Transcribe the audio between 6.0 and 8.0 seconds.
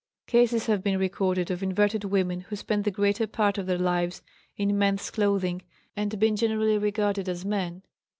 been generally regarded as men.